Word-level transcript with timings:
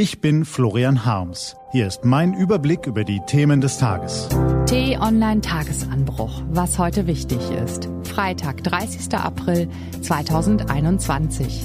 Ich 0.00 0.20
bin 0.20 0.44
Florian 0.44 1.04
Harms. 1.04 1.56
Hier 1.72 1.88
ist 1.88 2.04
mein 2.04 2.32
Überblick 2.32 2.86
über 2.86 3.02
die 3.02 3.18
Themen 3.26 3.60
des 3.60 3.78
Tages. 3.78 4.28
T-Online 4.66 5.40
Tagesanbruch. 5.40 6.40
Was 6.50 6.78
heute 6.78 7.08
wichtig 7.08 7.40
ist. 7.50 7.88
Freitag, 8.04 8.62
30. 8.62 9.12
April 9.14 9.68
2021. 10.00 11.64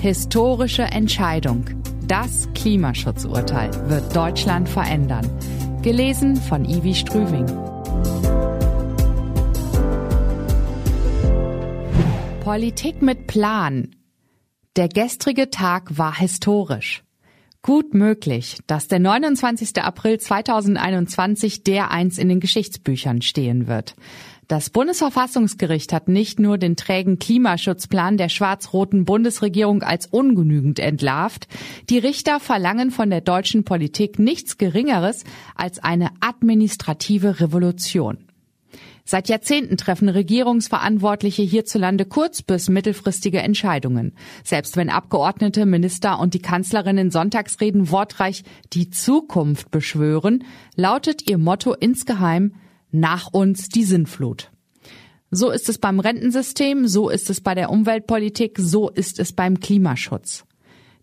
Historische 0.00 0.82
Entscheidung. 0.82 1.66
Das 2.08 2.48
Klimaschutzurteil 2.52 3.70
wird 3.88 4.16
Deutschland 4.16 4.68
verändern. 4.68 5.30
Gelesen 5.82 6.34
von 6.34 6.64
Ivi 6.64 6.96
Strüving. 6.96 7.46
Politik 12.40 13.02
mit 13.02 13.28
Plan. 13.28 13.94
Der 14.74 14.88
gestrige 14.88 15.50
Tag 15.50 15.96
war 15.96 16.16
historisch. 16.18 17.04
Gut 17.68 17.92
möglich, 17.92 18.60
dass 18.66 18.88
der 18.88 18.98
29. 18.98 19.82
April 19.82 20.18
2021 20.18 21.64
der 21.64 21.90
eins 21.90 22.16
in 22.16 22.30
den 22.30 22.40
Geschichtsbüchern 22.40 23.20
stehen 23.20 23.66
wird. 23.66 23.94
Das 24.46 24.70
Bundesverfassungsgericht 24.70 25.92
hat 25.92 26.08
nicht 26.08 26.40
nur 26.40 26.56
den 26.56 26.76
trägen 26.76 27.18
Klimaschutzplan 27.18 28.16
der 28.16 28.30
schwarz-roten 28.30 29.04
Bundesregierung 29.04 29.82
als 29.82 30.06
ungenügend 30.06 30.78
entlarvt, 30.78 31.46
die 31.90 31.98
Richter 31.98 32.40
verlangen 32.40 32.90
von 32.90 33.10
der 33.10 33.20
deutschen 33.20 33.64
Politik 33.64 34.18
nichts 34.18 34.56
Geringeres 34.56 35.24
als 35.54 35.78
eine 35.78 36.08
administrative 36.20 37.38
Revolution. 37.38 38.27
Seit 39.10 39.30
Jahrzehnten 39.30 39.78
treffen 39.78 40.10
Regierungsverantwortliche 40.10 41.40
hierzulande 41.40 42.04
kurz- 42.04 42.42
bis 42.42 42.68
mittelfristige 42.68 43.38
Entscheidungen. 43.38 44.12
Selbst 44.44 44.76
wenn 44.76 44.90
Abgeordnete, 44.90 45.64
Minister 45.64 46.20
und 46.20 46.34
die 46.34 46.42
Kanzlerin 46.42 46.98
in 46.98 47.10
Sonntagsreden 47.10 47.90
wortreich 47.90 48.44
die 48.74 48.90
Zukunft 48.90 49.70
beschwören, 49.70 50.44
lautet 50.76 51.26
ihr 51.26 51.38
Motto 51.38 51.72
insgeheim 51.72 52.52
nach 52.90 53.32
uns 53.32 53.70
die 53.70 53.84
Sinnflut. 53.84 54.50
So 55.30 55.48
ist 55.52 55.70
es 55.70 55.78
beim 55.78 56.00
Rentensystem, 56.00 56.86
so 56.86 57.08
ist 57.08 57.30
es 57.30 57.40
bei 57.40 57.54
der 57.54 57.70
Umweltpolitik, 57.70 58.58
so 58.58 58.90
ist 58.90 59.20
es 59.20 59.32
beim 59.32 59.58
Klimaschutz. 59.58 60.44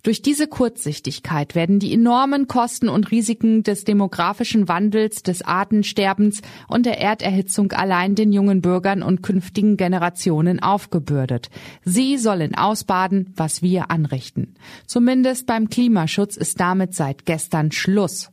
Durch 0.06 0.22
diese 0.22 0.46
Kurzsichtigkeit 0.46 1.56
werden 1.56 1.80
die 1.80 1.92
enormen 1.92 2.48
Kosten 2.48 2.90
und 2.90 3.10
Risiken 3.10 3.64
des 3.64 3.86
demografischen 3.86 4.68
Wandels, 4.68 5.24
des 5.24 5.42
Artensterbens 5.42 6.44
und 6.68 6.86
der 6.86 7.02
Erderhitzung 7.02 7.72
allein 7.72 8.14
den 8.14 8.32
jungen 8.32 8.62
Bürgern 8.62 9.02
und 9.02 9.24
künftigen 9.24 9.78
Generationen 9.78 10.62
aufgebürdet. 10.62 11.50
Sie 11.84 12.20
sollen 12.20 12.54
ausbaden, 12.54 13.34
was 13.36 13.64
wir 13.64 13.90
anrichten. 13.90 14.54
Zumindest 14.86 15.48
beim 15.48 15.70
Klimaschutz 15.72 16.38
ist 16.38 16.60
damit 16.60 16.94
seit 16.94 17.26
gestern 17.26 17.72
Schluss. 17.72 18.30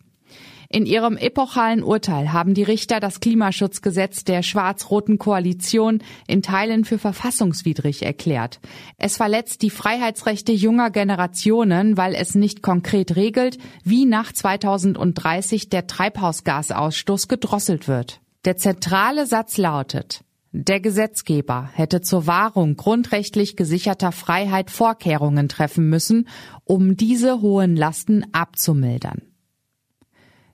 In 0.73 0.87
ihrem 0.87 1.19
epochalen 1.19 1.83
Urteil 1.83 2.33
haben 2.33 2.55
die 2.55 2.63
Richter 2.63 2.99
das 2.99 3.21
Klimaschutzgesetz 3.21 4.25
der 4.25 4.43
schwarz-roten 4.43 5.19
Koalition 5.19 6.03
in 6.27 6.41
Teilen 6.41 6.87
für 6.87 6.97
verfassungswidrig 6.97 8.03
erklärt. 8.03 8.59
Es 8.97 9.19
verletzt 9.19 9.61
die 9.61 9.69
Freiheitsrechte 9.69 10.53
junger 10.53 10.91
Generationen, 10.91 11.99
weil 11.99 12.15
es 12.15 12.35
nicht 12.35 12.63
konkret 12.63 13.17
regelt, 13.17 13.59
wie 13.85 14.07
nach 14.07 14.33
2030 14.33 15.69
der 15.69 15.87
Treibhausgasausstoß 15.87 17.29
gedrosselt 17.29 17.87
wird. 17.87 18.23
Der 18.47 18.57
zentrale 18.57 19.27
Satz 19.27 19.59
lautet, 19.59 20.25
der 20.53 20.81
Gesetzgeber 20.81 21.69
hätte 21.75 22.01
zur 22.01 22.27
Wahrung 22.27 22.77
grundrechtlich 22.77 23.57
gesicherter 23.57 24.11
Freiheit 24.11 24.71
Vorkehrungen 24.71 25.51
treffen 25.51 25.91
müssen, 25.91 26.29
um 26.65 26.97
diese 26.97 27.43
hohen 27.43 27.77
Lasten 27.77 28.25
abzumildern. 28.33 29.32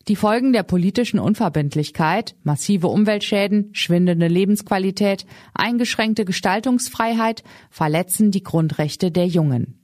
Die 0.08 0.16
Folgen 0.16 0.54
der 0.54 0.62
politischen 0.62 1.18
Unverbindlichkeit, 1.18 2.34
massive 2.42 2.88
Umweltschäden, 2.88 3.68
schwindende 3.72 4.26
Lebensqualität, 4.26 5.26
eingeschränkte 5.52 6.24
Gestaltungsfreiheit 6.24 7.42
verletzen 7.68 8.30
die 8.30 8.42
Grundrechte 8.42 9.10
der 9.10 9.26
Jungen. 9.26 9.78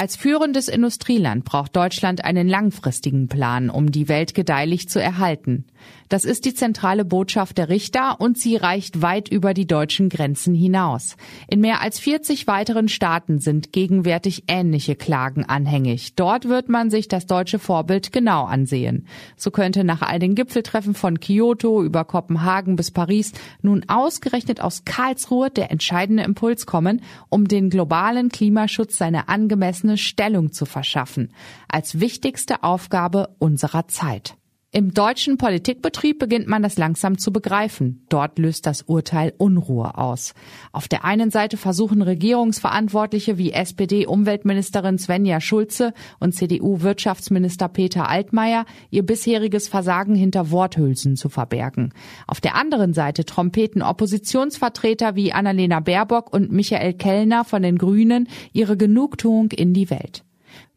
Als 0.00 0.14
führendes 0.14 0.68
Industrieland 0.68 1.44
braucht 1.44 1.74
Deutschland 1.74 2.24
einen 2.24 2.48
langfristigen 2.48 3.26
Plan, 3.26 3.68
um 3.68 3.90
die 3.90 4.08
Welt 4.08 4.32
gedeihlich 4.32 4.88
zu 4.88 5.02
erhalten. 5.02 5.64
Das 6.08 6.24
ist 6.24 6.44
die 6.44 6.54
zentrale 6.54 7.04
Botschaft 7.04 7.58
der 7.58 7.68
Richter 7.68 8.20
und 8.20 8.38
sie 8.38 8.56
reicht 8.56 9.02
weit 9.02 9.28
über 9.28 9.52
die 9.54 9.66
deutschen 9.66 10.08
Grenzen 10.08 10.54
hinaus. 10.54 11.16
In 11.48 11.60
mehr 11.60 11.82
als 11.82 11.98
40 11.98 12.46
weiteren 12.46 12.88
Staaten 12.88 13.40
sind 13.40 13.72
gegenwärtig 13.72 14.44
ähnliche 14.46 14.94
Klagen 14.94 15.44
anhängig. 15.44 16.14
Dort 16.14 16.48
wird 16.48 16.68
man 16.68 16.90
sich 16.90 17.08
das 17.08 17.26
deutsche 17.26 17.58
Vorbild 17.58 18.12
genau 18.12 18.44
ansehen. 18.44 19.06
So 19.36 19.50
könnte 19.50 19.84
nach 19.84 20.00
all 20.00 20.18
den 20.18 20.34
Gipfeltreffen 20.34 20.94
von 20.94 21.20
Kyoto 21.20 21.82
über 21.82 22.04
Kopenhagen 22.04 22.76
bis 22.76 22.90
Paris 22.90 23.32
nun 23.62 23.84
ausgerechnet 23.88 24.60
aus 24.60 24.84
Karlsruhe 24.84 25.50
der 25.50 25.70
entscheidende 25.70 26.22
Impuls 26.22 26.66
kommen, 26.66 27.02
um 27.28 27.48
den 27.48 27.68
globalen 27.68 28.28
Klimaschutz 28.30 28.96
seine 28.96 29.28
angemessene 29.28 29.87
Stellung 29.96 30.52
zu 30.52 30.66
verschaffen, 30.66 31.32
als 31.68 32.00
wichtigste 32.00 32.62
Aufgabe 32.62 33.34
unserer 33.38 33.88
Zeit. 33.88 34.36
Im 34.78 34.94
deutschen 34.94 35.38
Politikbetrieb 35.38 36.20
beginnt 36.20 36.46
man 36.46 36.62
das 36.62 36.78
langsam 36.78 37.18
zu 37.18 37.32
begreifen. 37.32 38.06
Dort 38.08 38.38
löst 38.38 38.64
das 38.64 38.82
Urteil 38.82 39.34
Unruhe 39.36 39.98
aus. 39.98 40.34
Auf 40.70 40.86
der 40.86 41.04
einen 41.04 41.32
Seite 41.32 41.56
versuchen 41.56 42.00
Regierungsverantwortliche 42.00 43.38
wie 43.38 43.50
SPD-Umweltministerin 43.50 44.96
Svenja 44.96 45.40
Schulze 45.40 45.94
und 46.20 46.36
CDU-Wirtschaftsminister 46.36 47.66
Peter 47.66 48.08
Altmaier 48.08 48.66
ihr 48.90 49.04
bisheriges 49.04 49.66
Versagen 49.66 50.14
hinter 50.14 50.52
Worthülsen 50.52 51.16
zu 51.16 51.28
verbergen. 51.28 51.92
Auf 52.28 52.40
der 52.40 52.54
anderen 52.54 52.94
Seite 52.94 53.24
trompeten 53.24 53.82
Oppositionsvertreter 53.82 55.16
wie 55.16 55.32
Annalena 55.32 55.80
Baerbock 55.80 56.32
und 56.32 56.52
Michael 56.52 56.92
Kellner 56.92 57.44
von 57.44 57.62
den 57.62 57.78
Grünen 57.78 58.28
ihre 58.52 58.76
Genugtuung 58.76 59.50
in 59.50 59.74
die 59.74 59.90
Welt. 59.90 60.22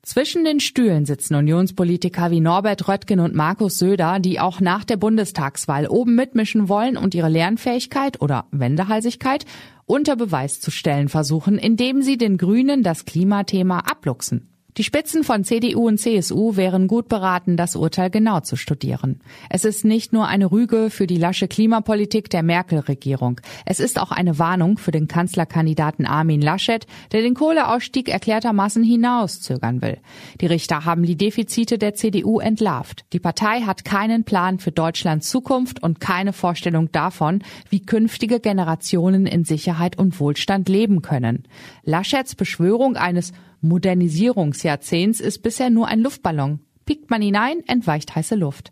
Zwischen 0.03 0.43
den 0.43 0.59
Stühlen 0.59 1.05
sitzen 1.05 1.35
Unionspolitiker 1.35 2.31
wie 2.31 2.39
Norbert 2.39 2.87
Röttgen 2.87 3.19
und 3.19 3.35
Markus 3.35 3.77
Söder, 3.77 4.19
die 4.19 4.39
auch 4.39 4.59
nach 4.59 4.83
der 4.83 4.97
Bundestagswahl 4.97 5.85
oben 5.85 6.15
mitmischen 6.15 6.69
wollen 6.69 6.97
und 6.97 7.13
ihre 7.13 7.29
Lernfähigkeit 7.29 8.19
oder 8.19 8.47
Wendehalsigkeit 8.49 9.45
unter 9.85 10.15
Beweis 10.15 10.59
zu 10.59 10.71
stellen 10.71 11.07
versuchen, 11.07 11.59
indem 11.59 12.01
sie 12.01 12.17
den 12.17 12.37
Grünen 12.37 12.81
das 12.81 13.05
Klimathema 13.05 13.79
abluchsen. 13.79 14.50
Die 14.77 14.85
Spitzen 14.85 15.25
von 15.25 15.43
CDU 15.43 15.87
und 15.87 15.97
CSU 15.97 16.55
wären 16.55 16.87
gut 16.87 17.09
beraten, 17.09 17.57
das 17.57 17.75
Urteil 17.75 18.09
genau 18.09 18.39
zu 18.39 18.55
studieren. 18.55 19.19
Es 19.49 19.65
ist 19.65 19.83
nicht 19.83 20.13
nur 20.13 20.27
eine 20.27 20.49
Rüge 20.49 20.89
für 20.89 21.07
die 21.07 21.17
lasche 21.17 21.49
Klimapolitik 21.49 22.29
der 22.29 22.41
Merkel-Regierung. 22.41 23.41
Es 23.65 23.81
ist 23.81 23.99
auch 23.99 24.11
eine 24.11 24.39
Warnung 24.39 24.77
für 24.77 24.91
den 24.91 25.09
Kanzlerkandidaten 25.09 26.05
Armin 26.05 26.41
Laschet, 26.41 26.87
der 27.11 27.21
den 27.21 27.33
Kohleausstieg 27.33 28.07
erklärtermaßen 28.07 28.81
hinauszögern 28.81 29.81
will. 29.81 29.97
Die 30.39 30.45
Richter 30.45 30.85
haben 30.85 31.03
die 31.03 31.17
Defizite 31.17 31.77
der 31.77 31.93
CDU 31.93 32.39
entlarvt. 32.39 33.03
Die 33.11 33.19
Partei 33.19 33.61
hat 33.61 33.83
keinen 33.83 34.23
Plan 34.23 34.57
für 34.57 34.71
Deutschlands 34.71 35.29
Zukunft 35.29 35.83
und 35.83 35.99
keine 35.99 36.31
Vorstellung 36.31 36.89
davon, 36.93 37.43
wie 37.69 37.85
künftige 37.85 38.39
Generationen 38.39 39.25
in 39.25 39.43
Sicherheit 39.43 39.97
und 39.97 40.17
Wohlstand 40.21 40.69
leben 40.69 41.01
können. 41.01 41.43
Laschets 41.83 42.35
Beschwörung 42.35 42.95
eines 42.95 43.33
Modernisierungsjahrzehnts 43.61 45.19
ist 45.19 45.39
bisher 45.39 45.69
nur 45.69 45.87
ein 45.87 46.01
Luftballon. 46.01 46.59
Piekt 46.85 47.09
man 47.09 47.21
hinein, 47.21 47.61
entweicht 47.67 48.15
heiße 48.15 48.35
Luft. 48.35 48.71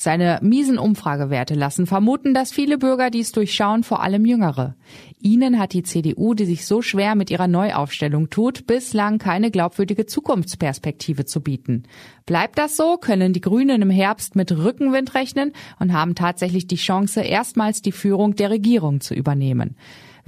Seine 0.00 0.38
miesen 0.42 0.78
Umfragewerte 0.78 1.54
lassen 1.54 1.86
vermuten, 1.86 2.32
dass 2.32 2.52
viele 2.52 2.78
Bürger 2.78 3.10
dies 3.10 3.32
durchschauen, 3.32 3.82
vor 3.82 4.00
allem 4.00 4.24
Jüngere. 4.24 4.76
Ihnen 5.20 5.58
hat 5.58 5.72
die 5.72 5.82
CDU, 5.82 6.34
die 6.34 6.44
sich 6.44 6.66
so 6.66 6.82
schwer 6.82 7.16
mit 7.16 7.32
ihrer 7.32 7.48
Neuaufstellung 7.48 8.30
tut, 8.30 8.68
bislang 8.68 9.18
keine 9.18 9.50
glaubwürdige 9.50 10.06
Zukunftsperspektive 10.06 11.24
zu 11.24 11.40
bieten. 11.40 11.82
Bleibt 12.26 12.58
das 12.58 12.76
so, 12.76 12.96
können 12.96 13.32
die 13.32 13.40
Grünen 13.40 13.82
im 13.82 13.90
Herbst 13.90 14.36
mit 14.36 14.52
Rückenwind 14.52 15.16
rechnen 15.16 15.52
und 15.80 15.92
haben 15.92 16.14
tatsächlich 16.14 16.68
die 16.68 16.76
Chance, 16.76 17.22
erstmals 17.22 17.82
die 17.82 17.90
Führung 17.90 18.36
der 18.36 18.50
Regierung 18.50 19.00
zu 19.00 19.14
übernehmen. 19.14 19.74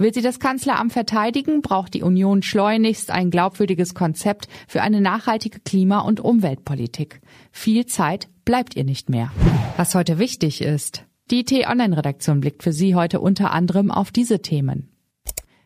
Will 0.01 0.11
sie 0.11 0.23
das 0.23 0.39
Kanzleramt 0.39 0.93
verteidigen, 0.93 1.61
braucht 1.61 1.93
die 1.93 2.01
Union 2.01 2.41
schleunigst 2.41 3.11
ein 3.11 3.29
glaubwürdiges 3.29 3.93
Konzept 3.93 4.47
für 4.67 4.81
eine 4.81 4.99
nachhaltige 4.99 5.59
Klima- 5.59 5.99
und 5.99 6.19
Umweltpolitik. 6.19 7.21
Viel 7.51 7.85
Zeit 7.85 8.27
bleibt 8.43 8.75
ihr 8.75 8.83
nicht 8.83 9.11
mehr. 9.11 9.31
Was 9.77 9.93
heute 9.93 10.17
wichtig 10.17 10.63
ist. 10.63 11.05
Die 11.29 11.43
T-Online-Redaktion 11.43 12.39
blickt 12.39 12.63
für 12.63 12.73
Sie 12.73 12.95
heute 12.95 13.19
unter 13.19 13.51
anderem 13.51 13.91
auf 13.91 14.09
diese 14.09 14.41
Themen. 14.41 14.89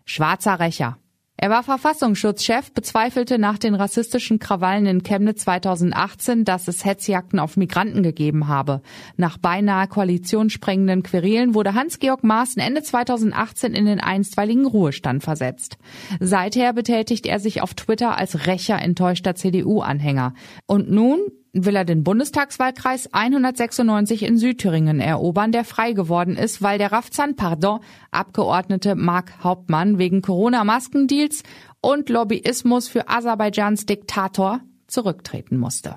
Schwarzer 0.03 0.59
Rächer. 0.59 0.97
Er 1.45 1.51
war 1.51 1.61
Verfassungsschutzchef, 1.61 2.71
bezweifelte 2.71 3.37
nach 3.37 3.59
den 3.59 3.75
rassistischen 3.75 4.39
Krawallen 4.39 4.87
in 4.87 5.03
Chemnitz 5.03 5.43
2018, 5.43 6.43
dass 6.43 6.67
es 6.67 6.85
Hetzjagden 6.85 7.37
auf 7.37 7.55
Migranten 7.55 8.01
gegeben 8.01 8.47
habe. 8.47 8.81
Nach 9.15 9.37
beinahe 9.37 9.87
koalitionssprengenden 9.87 11.03
Querelen 11.03 11.53
wurde 11.53 11.75
Hans-Georg 11.75 12.23
Maaßen 12.23 12.59
Ende 12.59 12.81
2018 12.81 13.75
in 13.75 13.85
den 13.85 13.99
einstweiligen 13.99 14.65
Ruhestand 14.65 15.23
versetzt. 15.23 15.77
Seither 16.19 16.73
betätigt 16.73 17.27
er 17.27 17.39
sich 17.39 17.61
auf 17.61 17.75
Twitter 17.75 18.17
als 18.17 18.47
rächer 18.47 18.81
enttäuschter 18.81 19.35
CDU-Anhänger. 19.35 20.33
Und 20.65 20.89
nun 20.89 21.19
will 21.55 21.75
er 21.75 21.85
den 21.85 22.03
Bundestagswahlkreis 22.03 23.13
196 23.13 24.23
in 24.23 24.37
Südthüringen 24.37 24.99
erobern, 24.99 25.51
der 25.51 25.63
frei 25.63 25.93
geworden 25.93 26.35
ist, 26.35 26.61
weil 26.61 26.77
der 26.77 26.91
Rafzan 26.91 27.35
Pardon 27.35 27.79
Abgeordnete 28.11 28.95
Mark 28.95 29.43
Hauptmann 29.43 29.97
wegen 29.97 30.21
Corona-Maskendeals 30.21 31.43
und 31.81 32.09
Lobbyismus 32.09 32.87
für 32.87 33.09
Aserbaidschans 33.09 33.85
Diktator 33.85 34.61
zurücktreten 34.87 35.57
musste. 35.57 35.95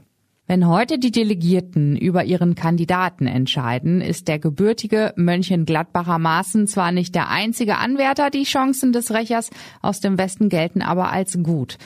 Wenn 0.51 0.67
heute 0.67 0.99
die 0.99 1.11
Delegierten 1.11 1.95
über 1.95 2.25
ihren 2.25 2.55
Kandidaten 2.55 3.27
entscheiden, 3.27 4.01
ist 4.01 4.29
der 4.29 4.39
gebürtige 4.39 5.13
Mönchengladbacher 5.15 6.19
Maßen 6.19 6.67
zwar 6.67 6.91
nicht 6.91 7.15
der 7.15 7.29
einzige 7.29 7.77
Anwärter, 7.77 8.31
die 8.31 8.45
Chancen 8.45 8.95
des 8.95 9.13
Rächers 9.13 9.51
aus 9.83 10.01
dem 10.01 10.17
Westen 10.17 10.49
gelten 10.49 10.81
aber 10.81 11.13
als 11.13 11.39
gut. 11.43 11.77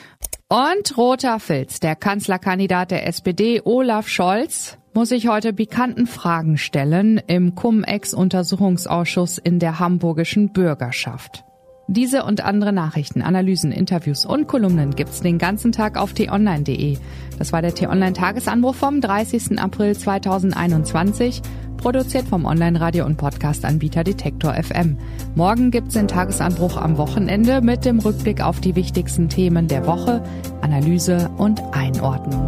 Und 0.47 0.97
roter 0.97 1.41
Filz, 1.41 1.81
der 1.81 1.97
Kanzlerkandidat 1.97 2.91
der 2.91 3.05
SPD 3.05 3.61
Olaf 3.65 4.07
Scholz, 4.07 4.77
muss 4.93 5.09
sich 5.09 5.27
heute 5.27 5.51
pikanten 5.51 6.07
Fragen 6.07 6.57
stellen 6.57 7.21
im 7.27 7.55
Cum-Ex-Untersuchungsausschuss 7.55 9.39
in 9.39 9.59
der 9.59 9.79
hamburgischen 9.79 10.53
Bürgerschaft. 10.53 11.43
Diese 11.87 12.23
und 12.23 12.45
andere 12.45 12.71
Nachrichten, 12.71 13.21
Analysen, 13.21 13.73
Interviews 13.73 14.25
und 14.25 14.47
Kolumnen 14.47 14.95
gibt's 14.95 15.19
den 15.19 15.37
ganzen 15.37 15.73
Tag 15.73 15.97
auf 15.97 16.13
t-online.de. 16.13 16.97
Das 17.37 17.51
war 17.51 17.61
der 17.61 17.75
t-online 17.75 18.13
Tagesanbruch 18.13 18.75
vom 18.75 19.01
30. 19.01 19.59
April 19.59 19.93
2021, 19.93 21.41
produziert 21.75 22.25
vom 22.25 22.45
Online-Radio- 22.45 23.05
und 23.05 23.17
Podcast-Anbieter 23.17 24.05
Detektor 24.05 24.53
FM. 24.53 24.97
Morgen 25.35 25.71
gibt's 25.71 25.95
den 25.95 26.07
Tagesanbruch 26.07 26.77
am 26.77 26.97
Wochenende 26.97 27.59
mit 27.59 27.83
dem 27.83 27.99
Rückblick 27.99 28.39
auf 28.39 28.61
die 28.61 28.77
wichtigsten 28.77 29.27
Themen 29.27 29.67
der 29.67 29.85
Woche, 29.85 30.23
Analyse 30.61 31.29
und 31.37 31.61
Einordnung. 31.73 32.47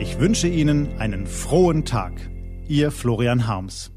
Ich 0.00 0.18
wünsche 0.18 0.48
Ihnen 0.48 0.88
einen 0.98 1.28
frohen 1.28 1.84
Tag. 1.84 2.14
Ihr 2.66 2.90
Florian 2.90 3.46
Harms. 3.46 3.92